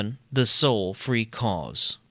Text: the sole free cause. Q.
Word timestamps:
the 0.33 0.47
sole 0.47 0.95
free 0.95 1.25
cause. 1.25 1.91
Q. 1.91 1.99